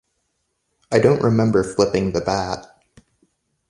I 0.91 0.97
don't 0.97 1.21
remember 1.21 1.63
flipping 1.63 2.11
the 2.11 2.21
bat. 2.21 2.65